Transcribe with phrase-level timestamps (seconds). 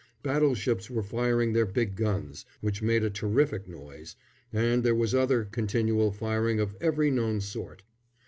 [0.23, 4.15] Battleships were firing their big guns, which made a terrific noise,
[4.51, 7.83] and there was other continual firing of every known sort.